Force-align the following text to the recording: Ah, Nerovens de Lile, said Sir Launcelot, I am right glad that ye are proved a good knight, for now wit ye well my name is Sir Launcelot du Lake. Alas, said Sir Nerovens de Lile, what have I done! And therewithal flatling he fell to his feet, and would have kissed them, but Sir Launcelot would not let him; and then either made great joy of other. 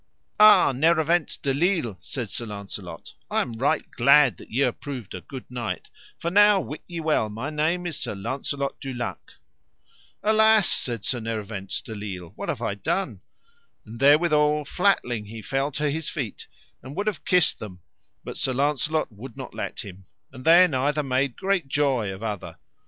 Ah, 0.39 0.71
Nerovens 0.71 1.37
de 1.39 1.53
Lile, 1.53 1.95
said 2.01 2.27
Sir 2.27 2.47
Launcelot, 2.47 3.13
I 3.29 3.43
am 3.43 3.53
right 3.53 3.85
glad 3.91 4.37
that 4.37 4.49
ye 4.49 4.63
are 4.63 4.71
proved 4.71 5.13
a 5.13 5.21
good 5.21 5.45
knight, 5.47 5.89
for 6.17 6.31
now 6.31 6.59
wit 6.59 6.81
ye 6.87 6.99
well 6.99 7.29
my 7.29 7.51
name 7.51 7.85
is 7.85 7.99
Sir 7.99 8.15
Launcelot 8.15 8.81
du 8.81 8.95
Lake. 8.95 9.33
Alas, 10.23 10.67
said 10.67 11.05
Sir 11.05 11.19
Nerovens 11.19 11.83
de 11.83 11.93
Lile, 11.93 12.33
what 12.35 12.49
have 12.49 12.63
I 12.63 12.73
done! 12.73 13.21
And 13.85 13.99
therewithal 13.99 14.65
flatling 14.65 15.27
he 15.27 15.43
fell 15.43 15.69
to 15.73 15.91
his 15.91 16.09
feet, 16.09 16.47
and 16.81 16.95
would 16.95 17.05
have 17.05 17.23
kissed 17.23 17.59
them, 17.59 17.81
but 18.23 18.37
Sir 18.37 18.53
Launcelot 18.53 19.11
would 19.11 19.37
not 19.37 19.53
let 19.53 19.81
him; 19.81 20.07
and 20.33 20.45
then 20.45 20.73
either 20.73 21.03
made 21.03 21.35
great 21.35 21.67
joy 21.67 22.11
of 22.11 22.23
other. 22.23 22.55